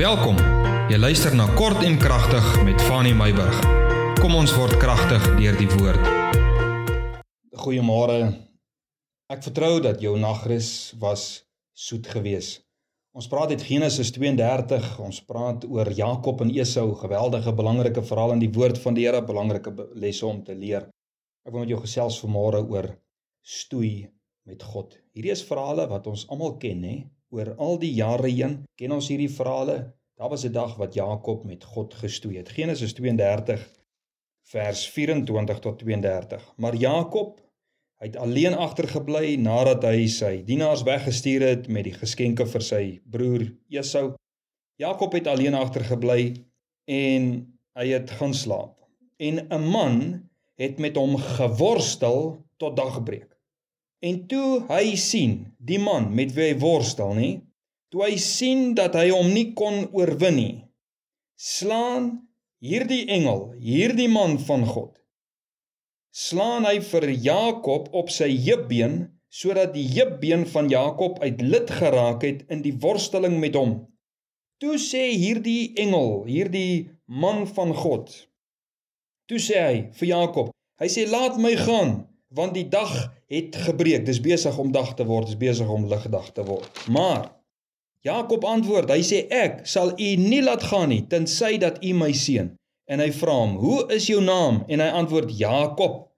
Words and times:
Welkom. 0.00 0.38
Jy 0.88 0.96
luister 0.96 1.34
na 1.36 1.44
Kort 1.58 1.82
en 1.84 1.98
Kragtig 2.00 2.46
met 2.64 2.80
Fanny 2.88 3.10
Meyburg. 3.12 3.58
Kom 4.16 4.32
ons 4.32 4.54
word 4.56 4.78
kragtig 4.80 5.26
deur 5.36 5.58
die 5.60 5.66
woord. 5.74 6.06
Goeiemôre. 7.60 8.16
Ek 9.28 9.44
vertrou 9.44 9.74
dat 9.84 10.00
jou 10.00 10.14
nagrus 10.16 10.94
was 11.02 11.26
soet 11.76 12.08
geweest. 12.08 12.62
Ons 13.12 13.28
praat 13.28 13.52
uit 13.52 13.66
Genesis 13.68 14.14
32. 14.16 14.88
Ons 15.04 15.20
praat 15.20 15.68
oor 15.68 15.92
Jakob 15.92 16.40
en 16.46 16.54
Esau, 16.56 16.94
geweldige 17.04 17.52
belangrike 17.52 18.00
verhaal 18.00 18.38
in 18.38 18.44
die 18.46 18.52
woord 18.56 18.80
van 18.80 18.96
die 18.96 19.04
Here, 19.04 19.20
belangrike 19.20 19.76
lesse 20.00 20.24
om 20.24 20.40
te 20.48 20.56
leer. 20.56 20.88
Ek 21.44 21.52
wil 21.52 21.66
met 21.66 21.76
jou 21.76 21.84
gesels 21.84 22.22
vanmôre 22.24 22.64
oor 22.72 22.94
stoei 23.44 24.08
met 24.48 24.64
God. 24.64 24.96
Hierdie 25.12 25.36
is 25.36 25.44
verhale 25.44 25.90
wat 25.92 26.08
ons 26.08 26.24
almal 26.32 26.56
ken, 26.56 26.88
hè? 26.88 26.98
Oor 27.30 27.54
al 27.56 27.78
die 27.78 27.92
jare 27.94 28.28
heen 28.28 28.56
ken 28.80 28.92
ons 28.96 29.08
hierdie 29.12 29.30
verhale. 29.30 29.76
Daar 30.18 30.32
was 30.32 30.44
'n 30.44 30.52
dag 30.52 30.76
wat 30.76 30.94
Jakob 30.94 31.44
met 31.44 31.64
God 31.64 31.94
gestoei 31.94 32.36
het. 32.36 32.48
Genesis 32.48 32.92
32 32.92 33.62
vers 34.50 34.88
24 34.88 35.58
tot 35.58 35.78
32. 35.78 36.52
Maar 36.56 36.74
Jakob 36.74 37.40
het 38.00 38.16
alleen 38.16 38.54
agtergebly 38.54 39.36
nadat 39.36 39.82
hy 39.84 40.06
sy 40.06 40.42
dienaars 40.44 40.82
weggestuur 40.82 41.42
het 41.44 41.68
met 41.68 41.84
die 41.84 41.94
geskenke 41.94 42.46
vir 42.46 42.64
sy 42.64 43.00
broer 43.04 43.44
Esau. 43.68 44.14
Jakob 44.80 45.12
het 45.12 45.26
alleen 45.26 45.54
agtergebly 45.54 46.34
en 46.88 47.26
hy 47.76 47.86
het 47.92 48.10
gaan 48.10 48.34
slaap. 48.34 48.80
En 49.18 49.46
'n 49.48 49.64
man 49.70 50.28
het 50.56 50.78
met 50.78 50.96
hom 50.96 51.16
geworstel 51.16 52.46
tot 52.56 52.76
dagbreek. 52.76 53.29
En 54.00 54.22
toe 54.28 54.62
hy 54.70 54.96
sien 54.96 55.34
die 55.60 55.78
man 55.78 56.08
met 56.16 56.32
wie 56.36 56.50
hy 56.50 56.56
worstel, 56.62 57.12
nê, 57.18 57.30
toe 57.92 58.06
hy 58.06 58.16
sien 58.22 58.72
dat 58.78 58.96
hy 58.96 59.10
hom 59.12 59.28
nie 59.34 59.50
kon 59.58 59.82
oorwin 59.92 60.38
nie, 60.38 60.54
slaan 61.36 62.10
hierdie 62.64 63.04
engel, 63.12 63.50
hierdie 63.60 64.08
man 64.08 64.38
van 64.48 64.64
God, 64.68 64.94
slaan 66.16 66.64
hy 66.68 66.78
vir 66.84 67.10
Jakob 67.12 67.92
op 67.96 68.08
sy 68.12 68.30
heupbeen 68.46 69.02
sodat 69.30 69.76
die 69.76 69.86
heupbeen 69.92 70.42
van 70.50 70.66
Jakob 70.72 71.20
uit 71.22 71.42
lid 71.44 71.68
geraak 71.70 72.24
het 72.26 72.42
in 72.50 72.64
die 72.64 72.74
worsteling 72.82 73.36
met 73.38 73.54
hom. 73.54 73.76
Toe 74.58 74.74
sê 74.82 75.04
hierdie 75.14 75.70
engel, 75.78 76.24
hierdie 76.26 76.90
man 77.06 77.44
van 77.46 77.70
God, 77.76 78.10
toe 79.30 79.38
sê 79.38 79.60
hy 79.62 79.76
vir 80.00 80.10
Jakob, 80.10 80.50
hy 80.82 80.88
sê 80.90 81.06
laat 81.06 81.38
my 81.38 81.54
gaan 81.60 82.00
want 82.34 82.56
die 82.58 82.66
dag 82.70 82.90
het 83.30 83.56
gebreek. 83.66 84.06
Dis 84.06 84.20
besig 84.22 84.58
om 84.58 84.72
dag 84.74 84.94
te 84.98 85.06
word, 85.06 85.30
dis 85.30 85.38
besig 85.38 85.68
om 85.70 85.86
ligdag 85.90 86.32
te 86.34 86.44
word. 86.44 86.86
Maar 86.90 87.28
Jakob 88.06 88.44
antwoord, 88.48 88.90
hy 88.90 89.02
sê 89.04 89.26
ek 89.28 89.66
sal 89.68 89.92
u 89.92 90.08
nie 90.16 90.40
laat 90.42 90.62
gaan 90.70 90.88
nie 90.88 91.02
tensy 91.08 91.58
dat 91.60 91.82
u 91.84 91.92
my 91.94 92.10
seën. 92.16 92.48
En 92.90 93.02
hy 93.02 93.10
vra 93.12 93.34
hom, 93.36 93.58
"Hoe 93.60 93.84
is 93.94 94.06
jou 94.08 94.22
naam?" 94.24 94.64
En 94.68 94.80
hy 94.80 94.88
antwoord, 94.88 95.38
"Jakob." 95.38 96.08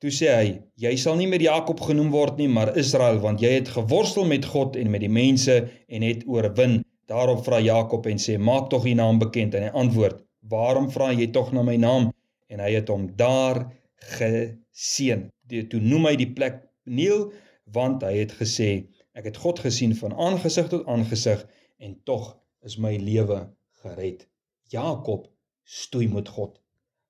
Toe 0.00 0.10
sê 0.10 0.26
hy, 0.34 0.60
"Jy 0.76 0.96
sal 0.96 1.16
nie 1.16 1.26
meer 1.26 1.40
Jakob 1.40 1.80
genoem 1.80 2.10
word 2.10 2.36
nie, 2.36 2.48
maar 2.48 2.76
Israel, 2.76 3.18
want 3.18 3.40
jy 3.40 3.50
het 3.50 3.68
geworstel 3.68 4.24
met 4.24 4.44
God 4.44 4.76
en 4.76 4.90
met 4.90 5.00
die 5.00 5.08
mense 5.08 5.68
en 5.88 6.02
het 6.02 6.24
oorwin." 6.26 6.84
Daarop 7.06 7.44
vra 7.44 7.60
Jakob 7.60 8.06
en 8.06 8.16
sê, 8.16 8.38
"Maak 8.38 8.68
tog 8.70 8.84
u 8.84 8.92
naam 8.94 9.18
bekend." 9.18 9.54
En 9.54 9.62
hy 9.62 9.68
antwoord, 9.68 10.22
"Waarom 10.40 10.90
vra 10.90 11.12
jy 11.12 11.30
tog 11.30 11.52
na 11.52 11.62
my 11.62 11.76
naam?" 11.76 12.12
En 12.48 12.60
hy 12.60 12.72
het 12.72 12.88
hom 12.88 13.10
daar 13.16 13.72
geseën. 14.18 15.28
Toe 15.70 15.80
noem 15.80 16.08
hy 16.10 16.16
die 16.20 16.32
plek 16.32 16.62
Peniel 16.88 17.28
want 17.76 18.02
hy 18.06 18.14
het 18.22 18.32
gesê 18.38 18.70
ek 19.18 19.28
het 19.28 19.40
God 19.42 19.60
gesien 19.60 19.94
van 19.98 20.14
aangesig 20.14 20.70
tot 20.72 20.86
aangesig 20.88 21.42
en 21.84 21.98
tog 22.08 22.30
is 22.64 22.78
my 22.80 22.94
lewe 22.96 23.42
gered. 23.82 24.24
Jakob 24.72 25.28
stoei 25.64 26.08
met 26.08 26.28
God 26.28 26.56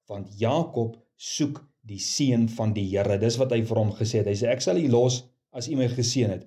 want 0.09 0.33
Jakob 0.41 0.97
soek 1.15 1.61
die 1.89 2.01
seën 2.01 2.49
van 2.53 2.73
die 2.77 2.87
Here. 2.91 3.19
Dis 3.21 3.39
wat 3.41 3.53
hy 3.55 3.63
vir 3.67 3.81
hom 3.81 3.93
gesê 3.97 4.23
het. 4.23 4.29
Hy 4.29 4.37
sê 4.41 4.53
ek 4.53 4.65
sal 4.65 4.81
u 4.81 4.87
los 4.93 5.23
as 5.57 5.69
u 5.69 5.77
my 5.79 5.89
geseën 5.93 6.33
het. 6.33 6.47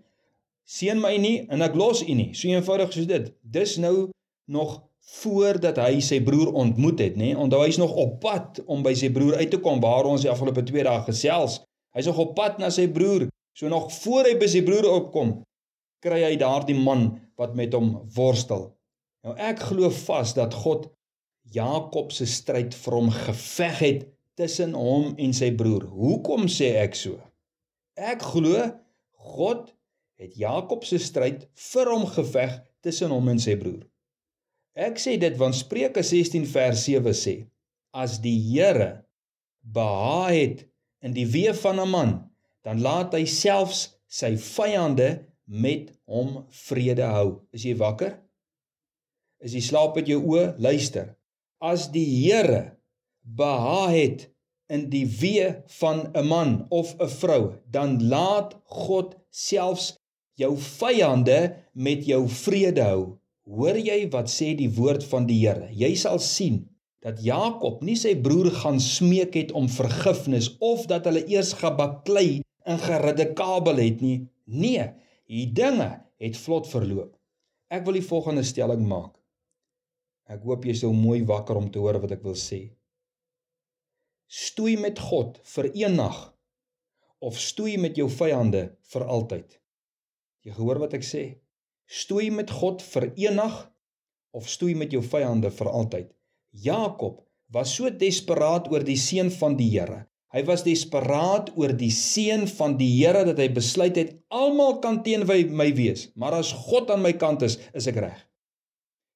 Seën 0.65 0.99
my 1.01 1.15
nie 1.21 1.37
en 1.51 1.63
ek 1.65 1.77
los 1.77 2.03
u 2.05 2.13
nie. 2.13 2.31
So 2.37 2.49
eenvoudig 2.49 2.93
soos 2.93 3.09
dit. 3.09 3.31
Dis 3.41 3.77
nou 3.81 4.09
nog 4.51 4.79
voordat 5.01 5.79
hy 5.81 5.99
sy 6.03 6.19
broer 6.23 6.51
ontmoet 6.57 7.01
het, 7.01 7.17
nê? 7.19 7.31
Onthou 7.37 7.63
hy's 7.65 7.79
nog 7.81 7.93
op 7.99 8.19
pad 8.23 8.61
om 8.69 8.83
by 8.85 8.93
sy 8.97 9.09
broer 9.13 9.41
uit 9.41 9.51
te 9.53 9.59
kom 9.63 9.81
waar 9.83 10.07
ons 10.09 10.23
die 10.25 10.31
afgelope 10.31 10.63
2 10.67 10.85
dae 10.87 11.01
gesels. 11.07 11.59
Hy's 11.95 12.07
nog 12.07 12.21
op 12.23 12.35
pad 12.37 12.61
na 12.61 12.69
sy 12.73 12.87
broer. 12.91 13.27
So 13.57 13.67
nog 13.67 13.89
voor 14.01 14.29
hy 14.29 14.37
by 14.39 14.47
sy 14.47 14.61
broer 14.63 14.87
opkom, 14.87 15.41
kry 16.01 16.21
hy 16.23 16.35
daardie 16.39 16.77
man 16.77 17.09
wat 17.39 17.57
met 17.57 17.73
hom 17.75 17.97
worstel. 18.15 18.69
Nou 19.25 19.35
ek 19.37 19.59
glo 19.71 19.91
vas 20.05 20.33
dat 20.37 20.55
God 20.63 20.87
Jakob 21.51 22.13
se 22.15 22.25
stryd 22.29 22.77
vir 22.77 22.95
hom 22.95 23.11
geveg 23.11 23.83
het 23.83 24.07
tussen 24.39 24.73
hom 24.77 25.11
en 25.19 25.35
sy 25.35 25.51
broer. 25.57 25.83
Hoekom 25.91 26.47
sê 26.49 26.71
ek 26.79 26.95
so? 26.95 27.19
Ek 27.99 28.23
glo 28.23 28.69
God 29.35 29.73
het 30.21 30.37
Jakob 30.39 30.85
se 30.87 31.01
stryd 31.01 31.47
vir 31.73 31.91
hom 31.91 32.07
geveg 32.09 32.59
tussen 32.85 33.11
hom 33.13 33.27
en 33.33 33.41
sy 33.41 33.57
broer. 33.59 33.83
Ek 34.71 34.99
sê 35.03 35.17
dit 35.19 35.35
want 35.35 35.55
Spreuke 35.55 35.99
16 35.99 36.45
vers 36.47 36.83
7 36.87 37.11
sê: 37.11 37.35
As 37.91 38.21
die 38.23 38.37
Here 38.39 39.03
behaag 39.61 40.31
het 40.31 40.61
in 41.03 41.11
die 41.11 41.27
weë 41.27 41.53
van 41.59 41.79
'n 41.79 41.89
man, 41.89 42.11
dan 42.63 42.81
laat 42.81 43.13
hy 43.13 43.25
selfs 43.25 43.99
sy 44.07 44.37
vyande 44.37 45.27
met 45.45 45.91
hom 46.07 46.45
vrede 46.67 47.03
hou. 47.03 47.41
Is 47.51 47.65
jy 47.65 47.75
wakker? 47.75 48.15
Is 49.41 49.53
jy 49.53 49.61
slaap 49.61 49.95
met 49.95 50.07
jou 50.07 50.21
oë? 50.23 50.55
Luister. 50.57 51.17
As 51.59 51.91
die 51.91 52.05
Here 52.05 52.77
behaag 53.21 53.91
het 53.91 54.29
in 54.69 54.89
die 54.89 55.05
weë 55.05 55.63
van 55.79 56.11
'n 56.15 56.27
man 56.27 56.67
of 56.69 56.95
'n 56.95 57.09
vrou, 57.09 57.55
dan 57.67 58.07
laat 58.07 58.55
God 58.63 59.17
selfs 59.29 59.97
jou 60.35 60.55
vyande 60.57 61.55
met 61.73 62.05
jou 62.05 62.27
vrede 62.27 62.81
hou. 62.81 63.20
Hoor 63.51 63.75
jy 63.75 64.05
wat 64.13 64.29
sê 64.31 64.53
die 64.55 64.69
woord 64.71 65.03
van 65.11 65.25
die 65.27 65.41
Here? 65.41 65.67
Jy 65.75 65.91
sal 65.99 66.21
sien 66.23 66.61
dat 67.03 67.19
Jakob 67.25 67.81
nie 67.83 67.97
sy 67.99 68.13
broer 68.23 68.51
gaan 68.61 68.79
smeek 68.79 69.35
het 69.35 69.51
om 69.57 69.67
vergifnis 69.71 70.53
of 70.63 70.85
dat 70.87 71.09
hulle 71.09 71.25
eers 71.27 71.51
gebaklei 71.59 72.43
en 72.63 72.79
geridikabel 72.79 73.81
het 73.81 74.03
nie. 74.05 74.19
Nee, 74.45 74.85
die 75.27 75.47
dinge 75.51 75.89
het 76.21 76.39
vlot 76.39 76.69
verloop. 76.71 77.11
Ek 77.71 77.83
wil 77.87 77.99
die 77.99 78.05
volgende 78.05 78.45
stelling 78.47 78.85
maak. 78.87 79.17
Ek 80.31 80.45
hoop 80.47 80.63
jy 80.67 80.77
sou 80.77 80.93
mooi 80.95 81.19
wakker 81.27 81.59
om 81.59 81.67
te 81.71 81.81
hoor 81.83 81.99
wat 82.03 82.15
ek 82.15 82.23
wil 82.23 82.37
sê. 82.39 82.69
Stoei 84.31 84.77
met 84.79 84.99
God 85.11 85.41
vir 85.57 85.73
een 85.75 85.97
nag 85.99 86.29
of 87.19 87.35
stoei 87.39 87.75
met 87.81 87.99
jou 87.99 88.07
vyande 88.07 88.69
vir 88.93 89.07
altyd. 89.11 89.57
Jy 90.47 90.55
gehoor 90.55 90.79
wat 90.85 90.95
ek 90.95 91.03
sê? 91.03 91.40
Stoei 91.91 92.29
met 92.31 92.51
God 92.55 92.79
vir 92.93 93.09
eendag 93.19 93.55
of 94.31 94.47
stoei 94.47 94.77
met 94.79 94.93
jou 94.95 95.01
vyande 95.03 95.49
vir 95.51 95.69
altyd. 95.69 96.07
Jakob 96.55 97.17
was 97.51 97.73
so 97.75 97.91
desperaat 97.91 98.69
oor 98.71 98.85
die 98.87 98.95
seën 98.95 99.31
van 99.41 99.57
die 99.59 99.67
Here. 99.73 100.05
Hy 100.31 100.45
was 100.47 100.63
desperaat 100.63 101.51
oor 101.59 101.73
die 101.75 101.91
seën 101.91 102.45
van 102.47 102.77
die 102.79 102.87
Here 102.93 103.25
dat 103.27 103.41
hy 103.43 103.49
besluit 103.51 103.99
het 103.99 104.15
almal 104.31 104.79
kan 104.79 105.01
teen 105.03 105.27
my 105.27 105.67
wees, 105.75 106.07
maar 106.15 106.37
as 106.39 106.53
God 106.55 106.95
aan 106.95 107.03
my 107.03 107.11
kant 107.11 107.43
is, 107.43 107.59
is 107.75 107.91
ek 107.91 107.99
reg. 107.99 108.23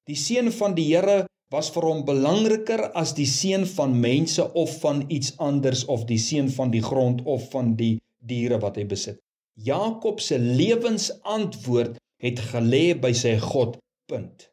Die 0.04 0.18
seën 0.20 0.52
van 0.52 0.76
die 0.76 0.90
Here 0.92 1.24
was 1.48 1.72
vir 1.72 1.88
hom 1.88 2.04
belangriker 2.04 2.90
as 2.92 3.16
die 3.16 3.28
seën 3.30 3.64
van 3.72 3.96
mense 3.96 4.44
of 4.52 4.76
van 4.84 5.06
iets 5.08 5.32
anders 5.40 5.86
of 5.88 6.04
die 6.04 6.20
seën 6.20 6.52
van 6.52 6.74
die 6.74 6.84
grond 6.84 7.24
of 7.24 7.48
van 7.54 7.72
die 7.80 7.94
diere 8.20 8.60
wat 8.60 8.76
hy 8.76 8.84
besit. 8.84 9.22
Jakob 9.56 10.20
se 10.20 10.36
lewensantwoord 10.36 11.96
het 12.22 12.40
gelê 12.52 12.94
by 12.98 13.12
sy 13.16 13.36
God. 13.42 13.78
Punt. 14.06 14.46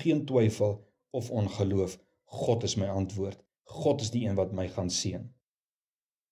Geen 0.00 0.22
twyfel 0.26 0.76
of 1.10 1.30
ongeloof. 1.30 1.98
God 2.24 2.62
is 2.62 2.76
my 2.78 2.86
antwoord. 2.86 3.40
God 3.70 4.00
is 4.00 4.12
die 4.14 4.26
een 4.26 4.38
wat 4.38 4.52
my 4.54 4.68
gaan 4.70 4.90
seën. 4.90 5.24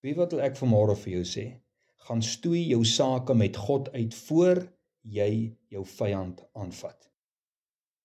Wie 0.03 0.15
wat 0.15 0.35
wil 0.35 0.45
ek 0.47 0.59
vanmôre 0.59 0.95
vir 1.03 1.19
jou 1.19 1.25
sê? 1.27 1.47
Gaan 2.07 2.23
stoei 2.23 2.63
jou 2.71 2.85
sake 2.87 3.35
met 3.35 3.59
God 3.59 3.91
uit 3.95 4.15
voor 4.29 4.63
jy 5.03 5.31
jou 5.75 5.85
vyand 5.99 6.45
aanvat. 6.55 7.09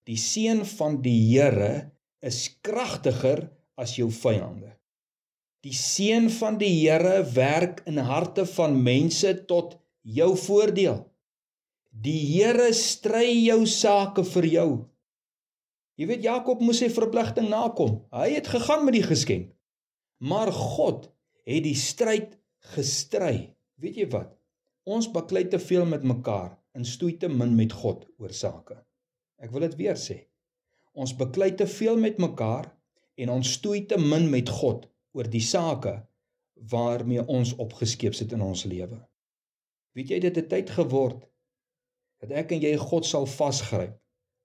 Die 0.09 0.17
seën 0.19 0.63
van 0.75 0.97
die 1.05 1.19
Here 1.29 1.91
is 2.25 2.47
kragtiger 2.65 3.45
as 3.79 3.95
jou 3.99 4.09
vyande. 4.11 4.73
Die 5.63 5.75
seën 5.77 6.27
van 6.39 6.57
die 6.59 6.71
Here 6.81 7.21
werk 7.35 7.83
in 7.87 8.01
harte 8.03 8.45
van 8.57 8.75
mense 8.83 9.31
tot 9.47 9.77
jou 10.01 10.33
voordeel. 10.37 10.99
Die 11.93 12.25
Here 12.25 12.71
stry 12.73 13.27
jou 13.45 13.67
sake 13.69 14.23
vir 14.25 14.45
jou. 14.49 14.69
Jy 15.93 16.07
weet 16.09 16.23
Jakob 16.25 16.61
moes 16.65 16.79
sy 16.81 16.87
verpligting 16.89 17.51
nakom. 17.51 17.99
Hy 18.09 18.31
het 18.33 18.47
gegaan 18.49 18.81
met 18.87 18.95
die 18.97 19.05
geskenk. 19.05 19.51
Maar 20.17 20.49
God 20.49 21.11
het 21.45 21.61
die 21.67 21.77
stryd 21.77 22.31
gestry. 22.73 23.53
Weet 23.77 23.99
jy 24.01 24.07
wat? 24.09 24.31
Ons 24.89 25.05
baklei 25.13 25.43
te 25.51 25.59
veel 25.61 25.85
met 25.85 26.01
mekaar 26.01 26.55
en 26.73 26.87
stoei 26.87 27.13
te 27.21 27.29
min 27.29 27.53
met 27.55 27.75
God 27.77 28.07
oor 28.17 28.33
sake. 28.33 28.79
Ek 29.37 29.53
wil 29.53 29.67
dit 29.67 29.75
weer 29.77 29.99
sê. 29.99 30.17
Ons 30.97 31.13
beklei 31.19 31.51
te 31.53 31.67
veel 31.69 31.99
met 32.01 32.17
mekaar 32.17 32.71
en 33.21 33.35
ons 33.35 33.53
stoei 33.59 33.83
te 33.85 33.99
min 34.01 34.25
met 34.33 34.49
God 34.49 34.87
oor 35.13 35.29
die 35.29 35.43
sake 35.45 35.93
waarmee 36.73 37.21
ons 37.29 37.53
opgeskep 37.61 38.17
sit 38.17 38.33
in 38.33 38.41
ons 38.41 38.65
lewe. 38.65 38.97
Weet 39.93 40.09
jy 40.15 40.19
dit 40.25 40.41
het 40.41 40.49
tyd 40.49 40.73
geword 40.73 41.29
dat 42.23 42.31
ek 42.39 42.53
en 42.55 42.61
jy 42.63 42.71
God 42.79 43.07
sal 43.07 43.27
vasgryp 43.27 43.97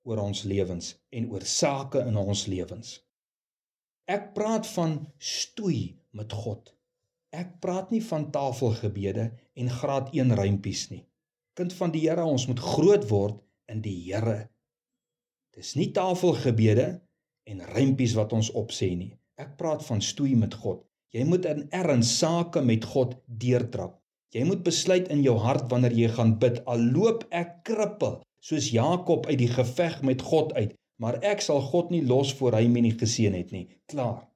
oor 0.08 0.18
ons 0.24 0.42
lewens 0.50 0.96
en 1.14 1.28
oor 1.30 1.44
sake 1.46 2.02
in 2.10 2.16
ons 2.18 2.46
lewens. 2.50 2.96
Ek 4.10 4.32
praat 4.34 4.66
van 4.72 4.98
stoei 5.20 5.92
met 6.16 6.32
God. 6.32 6.72
Ek 7.30 7.58
praat 7.62 7.92
nie 7.92 8.00
van 8.02 8.30
tafelgebede 8.34 9.28
en 9.60 9.70
graad 9.70 10.10
1 10.16 10.34
rympies 10.40 10.88
nie. 10.90 11.04
Kind 11.58 11.74
van 11.76 11.92
die 11.94 12.06
Here, 12.06 12.24
ons 12.24 12.48
moet 12.48 12.62
groot 12.62 13.04
word 13.10 13.38
in 13.70 13.82
die 13.84 13.94
Here. 14.08 14.48
Dis 15.54 15.74
nie 15.76 15.90
tafelgebede 15.94 16.88
en 17.48 17.64
rympies 17.76 18.16
wat 18.18 18.32
ons 18.32 18.50
opsê 18.58 18.90
nie. 18.96 19.12
Ek 19.38 19.54
praat 19.60 19.84
van 19.86 20.02
stoei 20.02 20.34
met 20.40 20.56
God. 20.56 20.82
Jy 21.14 21.28
moet 21.28 21.46
in 21.46 21.66
erns 21.74 22.10
sake 22.18 22.64
met 22.64 22.84
God 22.88 23.14
deurtrap. 23.26 24.00
Jy 24.36 24.44
moet 24.44 24.64
besluit 24.64 25.08
in 25.08 25.22
jou 25.24 25.38
hart 25.40 25.70
wanneer 25.72 25.94
jy 25.96 26.08
gaan 26.16 26.34
bid, 26.42 26.60
al 26.68 26.82
loop 26.94 27.24
ek 27.32 27.62
krippel 27.68 28.18
soos 28.44 28.68
Jakob 28.74 29.26
uit 29.26 29.38
die 29.40 29.50
geveg 29.50 30.02
met 30.04 30.22
God 30.22 30.52
uit, 30.52 30.74
maar 31.00 31.16
ek 31.24 31.40
sal 31.44 31.62
God 31.70 31.90
nie 31.94 32.02
los 32.04 32.34
voor 32.36 32.58
hy 32.58 32.66
my 32.68 32.82
nie 32.84 32.96
geseën 32.98 33.34
het 33.34 33.54
nie. 33.54 33.66
Klaar. 33.88 34.26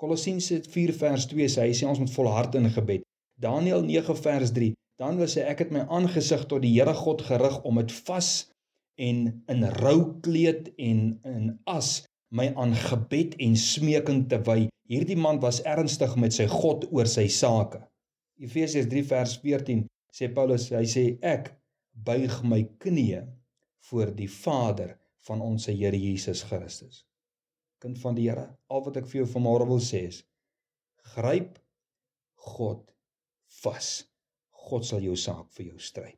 Kolossense 0.00 0.62
4 0.72 0.92
vers 0.96 1.28
2 1.30 1.50
sê 1.52 1.68
hy 1.68 1.76
sê 1.76 1.86
ons 1.88 2.00
moet 2.00 2.12
volhard 2.12 2.56
in 2.58 2.70
gebed. 2.72 3.04
Daniël 3.40 3.84
9 3.84 4.16
vers 4.24 4.52
3 4.56 4.72
dan 5.00 5.18
wil 5.20 5.28
sê 5.28 5.44
ek 5.44 5.60
het 5.64 5.72
my 5.72 5.84
aangesig 5.92 6.46
tot 6.48 6.62
die 6.64 6.72
Here 6.72 6.94
God 6.96 7.24
gerig 7.28 7.58
om 7.68 7.80
dit 7.80 7.92
vas 8.08 8.30
en 8.96 9.18
in 9.52 9.66
rou 9.82 9.98
kleed 10.24 10.70
en 10.80 11.02
in 11.28 11.50
as 11.68 12.06
my 12.32 12.48
aan 12.56 12.72
gebed 12.86 13.36
en 13.44 13.56
smeking 13.60 14.24
te 14.30 14.40
wy. 14.48 14.66
Hierdie 14.88 15.18
man 15.20 15.40
was 15.44 15.60
ernstig 15.68 16.16
met 16.16 16.32
sy 16.36 16.46
God 16.48 16.88
oor 16.88 17.08
sy 17.10 17.26
sake. 17.32 17.82
Efesiërs 18.42 18.88
3 18.92 19.02
vers 19.10 19.38
14 19.42 19.86
sê 20.12 20.28
Paulus 20.32 20.68
hy 20.72 20.84
sê 20.88 21.04
ek 21.24 21.52
buig 22.06 22.42
my 22.44 22.62
knieë 22.82 23.24
voor 23.90 24.12
die 24.14 24.28
Vader 24.28 24.96
van 25.26 25.42
ons 25.42 25.66
Here 25.66 25.96
Jesus 25.96 26.44
Christus 26.46 27.06
kind 27.86 27.98
van 28.02 28.16
die 28.16 28.26
Here, 28.28 28.48
al 28.72 28.84
wat 28.86 28.98
ek 29.00 29.08
vir 29.10 29.22
jou 29.22 29.30
vanmôre 29.36 29.66
wil 29.68 29.82
sê 29.84 30.06
is 30.08 30.22
gryp 31.14 31.58
God 32.54 32.82
vas. 33.62 33.90
God 34.66 34.86
sal 34.86 35.04
jou 35.04 35.14
saak 35.18 35.46
vir 35.54 35.70
jou 35.70 35.80
stry. 35.82 36.10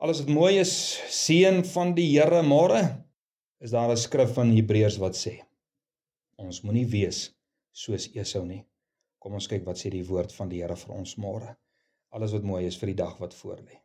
Alles 0.00 0.22
wat 0.22 0.32
mooi 0.32 0.54
is, 0.60 0.72
seën 1.12 1.62
van 1.74 1.92
die 1.96 2.06
Here 2.14 2.42
môre. 2.46 2.82
Is 3.60 3.72
daar 3.72 3.90
'n 3.92 3.96
skrif 3.96 4.34
van 4.36 4.52
Hebreërs 4.52 4.98
wat 5.00 5.16
sê 5.16 5.40
ons 6.36 6.62
moenie 6.64 6.86
wees 6.86 7.30
soos 7.72 8.08
Esau 8.14 8.44
nie. 8.44 8.64
Kom 9.24 9.38
ons 9.38 9.46
kyk 9.48 9.62
wat 9.64 9.78
sê 9.80 9.88
die 9.88 10.04
woord 10.04 10.34
van 10.36 10.50
die 10.52 10.58
Here 10.60 10.74
vir 10.76 10.90
ons 10.92 11.14
môre. 11.24 11.54
Alles 12.12 12.36
wat 12.36 12.44
mooi 12.44 12.66
is 12.68 12.76
vir 12.76 12.90
die 12.92 13.00
dag 13.00 13.16
wat 13.22 13.32
voorlê. 13.32 13.78